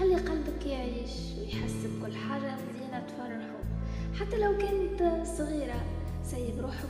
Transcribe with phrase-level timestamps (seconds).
[0.00, 3.58] خلي قلبك يعيش ويحس بكل حاجة مزيانة تفرحه
[4.20, 5.82] حتى لو كانت صغيرة
[6.24, 6.88] سيب روحك